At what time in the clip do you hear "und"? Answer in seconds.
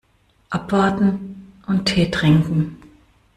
1.67-1.85